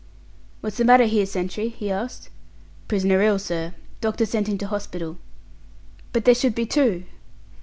"What's 0.61 0.77
the 0.77 0.83
matter 0.83 1.05
here, 1.05 1.27
sentry?" 1.27 1.69
he 1.69 1.91
asked. 1.91 2.29
"Prisoner 2.87 3.21
ill, 3.21 3.37
sir. 3.37 3.75
Doctor 4.01 4.25
sent 4.25 4.47
him 4.49 4.57
to 4.57 4.65
hospital." 4.65 5.19
"But 6.11 6.25
there 6.25 6.33
should 6.33 6.55
be 6.55 6.65
two." 6.65 7.03